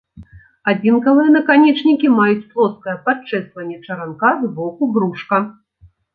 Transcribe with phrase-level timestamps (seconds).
[0.71, 5.43] Адзінкавыя наканечнікі маюць плоскае падчэсванне чаранка з боку брушка.